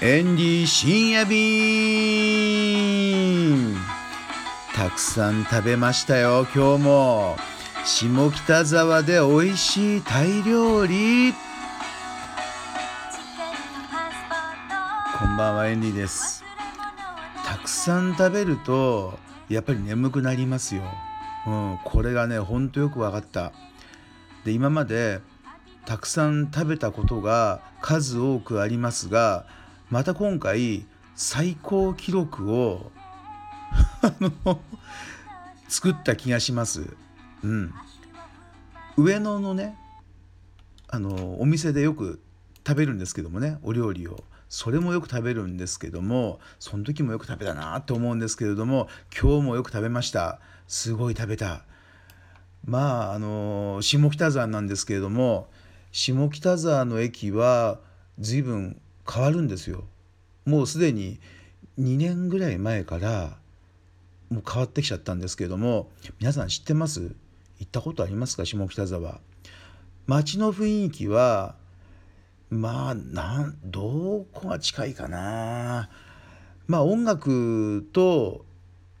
[0.00, 1.34] エンディ深夜便
[4.72, 7.36] たくさん食べましたよ今日も。
[7.84, 11.32] 下北沢で美味しいタイ料理。
[11.32, 11.38] こ
[15.26, 16.44] んばんはエンディです。
[17.44, 20.82] たくさん食べるとやっぱり眠くなりますよ、
[21.44, 23.50] うん、これがねほんとよく分かった。
[24.44, 25.18] で今まで
[25.86, 29.44] たくさん食べたことが数多くありますが
[29.90, 30.84] また今回
[31.14, 32.92] 最高記録を
[35.68, 36.94] 作った気がします。
[37.42, 37.72] うん、
[38.96, 39.76] 上野のね
[40.88, 42.20] あのお店でよく
[42.66, 44.24] 食べるんですけどもねお料理を。
[44.50, 50.40] それもよく食べるんですけどもその時もよく食べたなって思うんですけれども今日もよく食べました。
[50.66, 51.64] すごい食べた。
[52.64, 55.48] まああの下北沢なんですけれども
[55.92, 57.80] 下北沢の駅は
[58.18, 58.80] 随分
[59.10, 59.84] 変わるんですよ。
[60.44, 61.18] もうすでに
[61.78, 63.38] 2年ぐらい前から
[64.30, 65.88] もう変わってきちゃったんですけれども
[66.20, 67.14] 皆さん知ってます？
[67.58, 68.44] 行ったことありますか？
[68.44, 69.20] 下北沢。
[70.06, 71.54] 街の雰囲気は
[72.50, 75.88] まあなんどこが近いかな？
[76.66, 78.44] まあ音楽と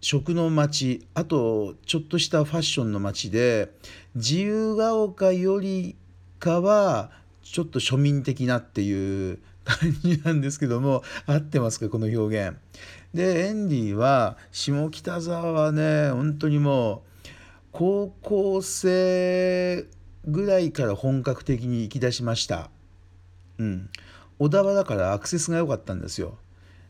[0.00, 3.72] 食の街あとちょっとしたファッションの街で
[4.14, 5.96] 自由が丘より
[6.38, 7.10] かは
[7.42, 12.56] ちょっと庶民的なっていう感じなんですけども合ってますかこの表現。
[13.12, 17.28] でエンディは下北沢はね本当にもう
[17.72, 19.86] 高校生
[20.26, 22.70] ぐらいから本格的に行き出しました。
[23.58, 23.90] うん、
[24.38, 26.38] 小田原からアクセスが良かったんですよ。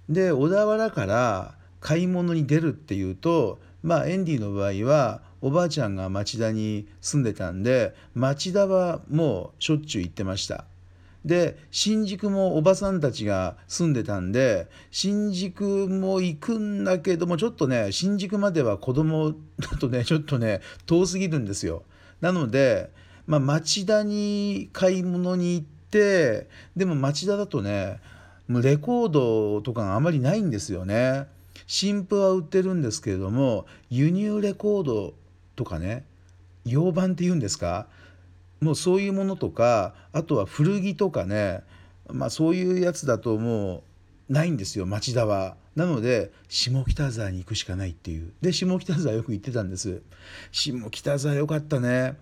[0.08, 10.64] で小田原から買い物に出るっていうとまあエンディの場合はおばあちゃんが町田に住んでたんで町田はもうしょっちゅう行ってました。
[11.28, 21.82] で新宿もおばさんたちが住んでたんで新宿も行くんだけどもちょっとね新宿までは子供だとね ちょっとね遠すぎるんですよ。
[22.22, 22.90] なので、
[23.26, 28.00] まあ、町田に買い物に行ってでも町田だとね
[28.48, 31.26] もうレコードとかがあまりないんですよね。
[31.66, 35.12] 新譜は売ってるんですけれども輸入レコード
[35.56, 36.06] とかね
[36.64, 37.86] 洋版っていうんですか？
[38.60, 41.62] もうそういうものとかあとは古着とかね
[42.08, 43.82] まあそういうやつだとも
[44.28, 45.56] うないんですよ町田は。
[45.74, 48.32] なので下北沢に行くしかないっていう。
[48.40, 50.02] で下北沢よく行ってたんです。
[50.50, 52.16] 下北沢よかったね。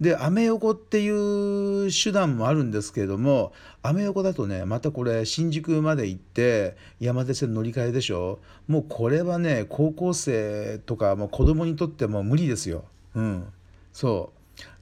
[0.00, 8.40] でアメ横っていう手段もあるんですけれどもアメ横だとねまたこれ新宿まで行って山手線乗り換えでしょ。
[8.66, 12.84] もうこれはね高校生とかもう子供にとっても無理ですよ。
[13.14, 13.44] うん。
[13.92, 14.32] そ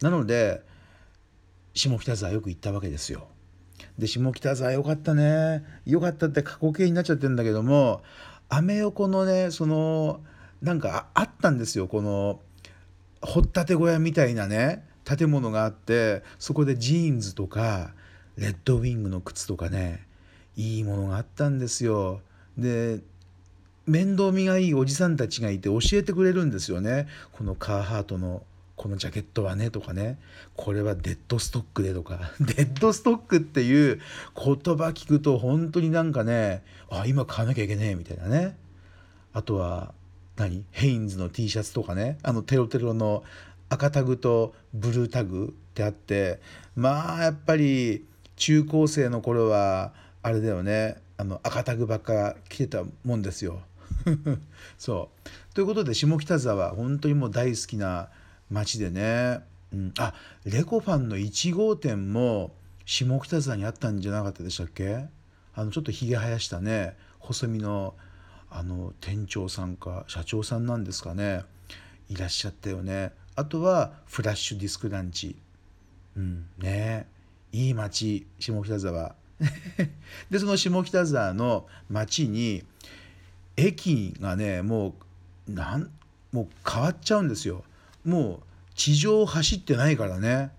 [0.00, 0.04] う。
[0.04, 0.62] なので
[1.76, 3.28] 下北沢よく行ったわけですよ。
[3.98, 8.02] で下北沢よかったねよかったって過去形になっちゃってるんだけども
[8.48, 10.20] アメ横のねその
[10.62, 12.40] なんかあったんですよこの
[13.20, 17.92] 掘ったて小屋みたいなね建物があってそこでジーンズとか
[18.36, 20.06] レッドウィングの靴とかね
[20.56, 22.22] いいものがあったんですよ。
[22.56, 23.00] で
[23.86, 28.42] 面倒見がいいおじさんたちがいて教えてくれるんですよねこのカーハートの
[28.76, 30.18] このジャケットはねとかね
[30.54, 34.00] これはデッドストックでとか デッドストックっていう
[34.36, 38.56] 言葉聞くと本当になんかねあ今買わなきゃいけねえみたいなね。
[39.32, 39.92] あとは
[40.36, 40.64] 何？
[40.70, 42.18] ヘインズの T シャツとかね。
[42.22, 43.24] あのテロテロの
[43.68, 46.40] 赤タグとブルータグってあって
[46.74, 48.04] まあやっぱり
[48.36, 50.98] 中高生の頃はあれだよね。
[51.18, 53.60] あの赤タグばっか着てたもんですよ。
[54.78, 55.54] そう。
[55.54, 58.10] ということで下北沢本当にもう大好きな
[58.50, 59.40] 街でね、
[59.72, 60.14] うん、あ
[60.44, 65.06] レコファンの1号店も下北沢にあったんじゃなかったでしたっけ？
[65.54, 66.96] あのちょっとひげ生やしたね。
[67.18, 67.94] 細身の
[68.48, 71.42] あの店長さんか社長さんなんですかね。
[72.08, 73.12] いらっしゃったよね。
[73.34, 75.36] あとはフラッシュディスクランチ。
[76.16, 76.46] うん。
[76.58, 77.08] ね。
[77.52, 79.14] いい街下北沢。
[80.30, 82.64] でその下北沢の街に
[83.56, 84.94] 駅がねも
[85.48, 85.90] うなん
[86.32, 87.64] もう変わっちゃうんですよ。
[88.06, 88.40] もう
[88.74, 90.50] 地上走ってないからね。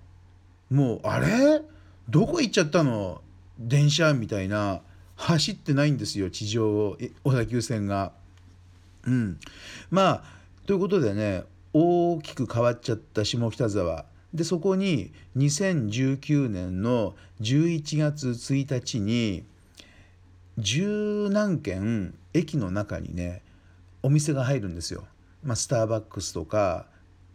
[0.69, 1.61] もうあれ？
[2.09, 3.21] どこ行っちゃったの？
[3.57, 4.81] 電車みたいな。
[5.17, 8.11] 走ってないんですよ地上小田急線が。
[9.03, 9.39] うん、
[9.89, 10.23] まあ
[10.67, 14.05] ということでね大きく変わっちゃった下北沢。
[14.33, 19.43] でそこに2019年の11月1日に
[20.59, 23.41] 十何軒駅の中にね
[24.03, 25.05] お店が入るんですよ。
[25.43, 26.85] まあ、スターバックスとか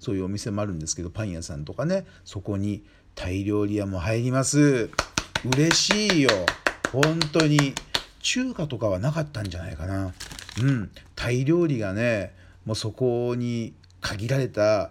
[0.03, 2.83] そういうお店もあるんですけどパン屋さんとかねそこに
[3.15, 4.91] タイ料理屋も入ります。
[5.45, 6.31] 嬉しいよ。
[6.93, 7.73] 本当に。
[8.21, 10.13] 中華とかはなかったんじゃないかな。
[10.61, 10.91] うん。
[11.15, 12.35] タイ料理がね
[12.65, 14.91] もうそこに限られた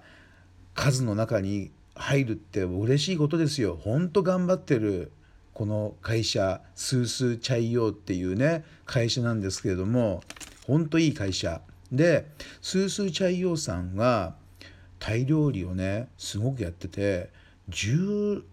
[0.76, 3.78] 数の中に入るって嬉しいことですよ。
[3.82, 5.12] ほんと頑張ってる。
[5.54, 10.24] この会社スースーチャイヨーっていうね会社なんですけれども
[10.66, 11.60] ほんといい会社。
[11.92, 12.28] で
[12.62, 14.36] スースーチャイヨーさんは
[15.02, 17.32] タイ料理をねすごくやってて
[17.72, 18.44] 16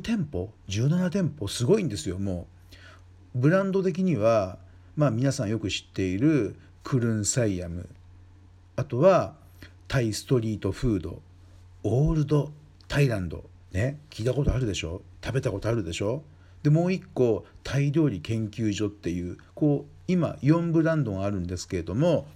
[0.00, 1.48] 店舗？17店舗？
[1.48, 2.46] すごいんですよも
[3.34, 3.38] う。
[3.40, 4.56] ブランド的には
[4.96, 6.54] まあ皆さんよく知っている
[6.84, 7.88] クルンサイヤム。
[8.76, 9.34] あとは
[9.88, 11.20] タイストリートフード。
[11.82, 12.52] オールド
[12.86, 13.44] タイランド。
[13.72, 15.02] ね聞いたことあるでしょ？
[15.24, 16.22] 食べたことあるでしょ？
[16.62, 22.28] でもう一個タイ料理研究所っていうこう今4ブランドがあるんですけれども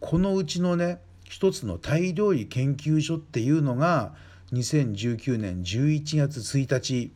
[0.00, 1.00] このうちのね
[1.32, 4.12] 一つのタイ料理研究所っていうのが
[4.52, 7.10] 2019年11月1日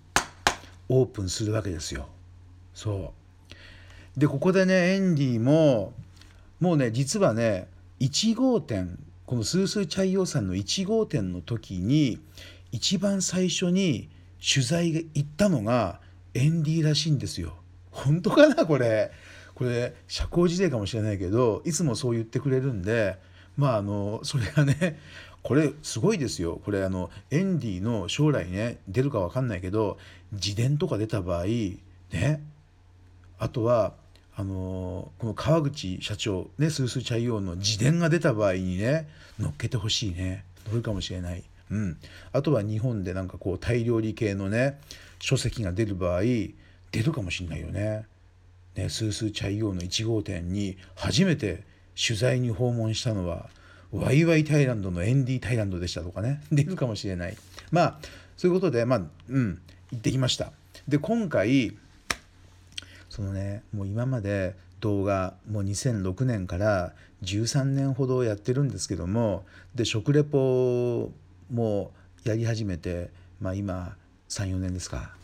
[0.89, 2.09] オープンするわけですよ。
[2.73, 3.13] そ
[4.17, 5.93] うでここでねエンディも
[6.61, 7.69] もうね実はね
[8.01, 12.19] 1号店このスースーチャイヨーさんの1号店の時に
[12.73, 14.09] 一番最初に
[14.43, 16.01] 取材が行ったのが
[16.33, 17.53] エンディらしいんですよ。
[17.91, 18.65] 本当かな？
[18.65, 19.13] これ。
[19.55, 23.19] これ社交辞令かもしれないけどいつもそう言ってくれるんで
[23.57, 24.99] まああのそれがね
[25.43, 29.99] これすごいですよこれあのエンディの将来ね出るか分かんないけど
[30.33, 32.43] 自伝とか出た場合ね
[33.39, 33.93] あとは
[34.37, 39.09] あのこの川口社長ねスースーチャイヨーの自伝が出た場合にね
[39.39, 41.45] 乗っけてほしいね乗るかもしれない。
[41.71, 41.97] うん、
[42.33, 44.79] あとは日本でなんかこうタイ料理系のね
[45.19, 46.55] 書籍が出る場合出
[47.05, 48.07] るかもしんないよね。
[48.77, 51.65] ねスースーチャイヨーの1号店に初めて
[51.97, 53.49] 取材に訪問したのは
[53.93, 56.43] ワイワイタイランドのエンディタイランドでしたとかね。
[56.53, 57.37] 出るかもしれない。
[57.71, 57.99] まあ
[58.37, 59.61] そういうことでまあうん
[59.91, 60.53] 行ってきました。
[60.87, 61.77] で今回
[63.09, 69.45] そのねもう今まで動画もう2006年から13年ほどやってるんですけども
[69.75, 71.11] で食レポ
[71.51, 71.93] も
[72.25, 73.11] やり始めて
[73.41, 73.97] まあ今
[74.29, 75.15] 34年ですか。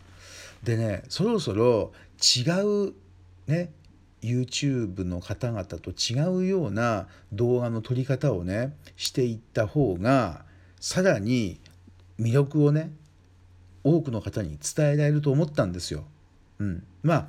[0.63, 2.95] でねそろそろ違う
[3.47, 3.73] ね
[4.23, 10.45] YouTube の方々と違うような動画の撮り方をねしていった方が
[10.81, 11.61] さらに
[12.19, 12.93] 魅力をね
[13.85, 16.05] 多くの方に伝えられると思ったんですよ。
[16.61, 17.27] うん、まあ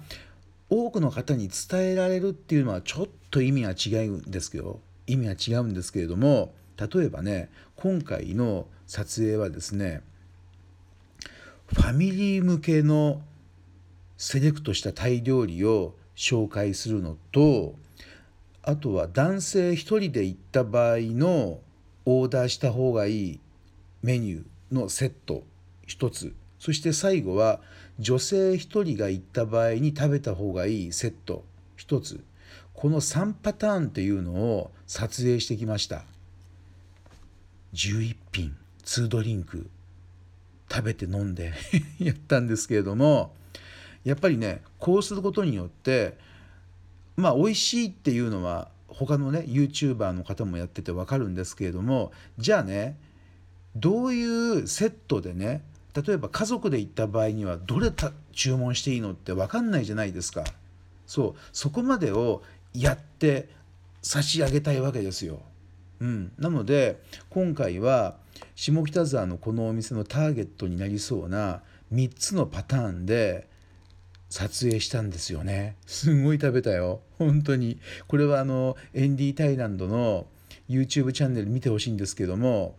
[0.70, 10.02] 多くの方に伝えられるっていうのはちょっと意味が違うんですけど意味が違うんですけれども例えばね今回の撮影はですね
[11.68, 13.22] ファミリー向けの
[14.18, 17.76] セレクトしたタイ料理を紹介するのと
[18.64, 21.60] あとは男性1人で行った場合の
[22.06, 23.40] オーダーした方がいい
[24.02, 25.44] メニューのセット
[25.88, 26.34] 1つ。
[26.60, 27.60] そして最後は
[28.00, 31.44] 女性1人が行った場合に食べた方がいいセット
[31.78, 32.24] 1つ。
[32.74, 36.06] この3パターンっていうのを撮影してきました。
[37.74, 38.56] 11品
[38.86, 39.70] 2ドリンク
[40.72, 41.54] 食べて飲んで
[42.00, 43.34] やったんですけれども
[44.04, 46.18] やっぱりねこうすることによって
[47.16, 52.98] まあ美味しいっていうのは他のね YouTuber の方もやってて分かるんですけれどもじゃあね
[53.76, 55.64] どういうセットでね
[55.96, 57.92] 例えば家族で行った場合にはどれ
[58.32, 60.44] 注文していいのって分かんないじゃないですか。
[61.06, 61.40] そう。
[61.52, 62.42] そこまでを
[62.74, 63.50] やって
[64.02, 65.42] 差し上げたいわけですよ。
[66.00, 68.18] うん、なので今回は
[68.56, 71.62] 下北沢のこのお店のターゲットになりそうな
[71.94, 73.48] 3つのパターンで
[74.34, 75.76] 撮影したんですよね。
[75.86, 77.02] すごい食べたよ。
[77.20, 77.78] 本当に。
[78.08, 80.26] これはあのエンディー・タイランドの
[80.68, 82.76] YouTube チャンネル見てほしいんですけども、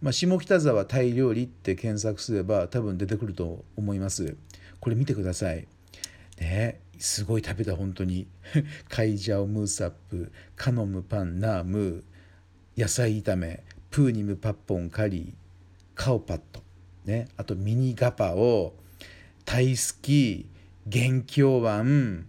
[0.00, 4.34] まあ、下北沢タイ料理って検索すれば多分出てくると思います。
[4.80, 5.66] これ見てください。
[6.40, 8.26] ねすごい食べた本当に。
[8.88, 12.02] カイジャオムーサップカノムパンナーム
[12.78, 15.32] 野菜炒めプーニムパッポンカリー
[15.94, 16.62] カオパット。
[17.04, 18.72] ねあとミニガパオ
[19.44, 20.57] タイスキー
[20.90, 22.24] 元凶湾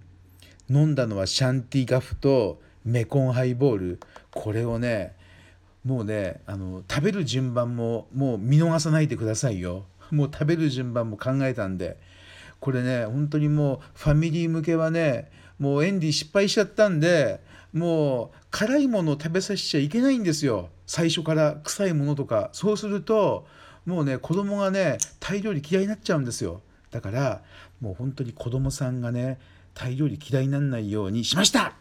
[0.70, 4.00] 飲んだのはシャンティガフとメコンハイボール。
[4.32, 5.16] これをね
[5.86, 9.86] もうねあの食べる順番ももう見逃さないでくださいよ。
[10.12, 11.98] もう食べる順番も考えたんで。
[12.60, 17.40] これね本当にもうファミリー向けはねもうエンディ失敗しちゃったんで
[17.72, 20.68] もう辛いものを食べさせちゃいけないんですよ。
[20.86, 22.50] 最初から臭いものとか。
[22.52, 23.48] そうすると
[23.86, 26.62] もうね子供がねタイ料理嫌いになっちゃうんですよ。
[26.92, 27.42] だから
[27.82, 29.40] もう本当に子供さんがね
[29.74, 31.74] タイ料理嫌いにならないようにしました！